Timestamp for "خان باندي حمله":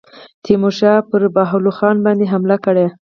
1.77-2.57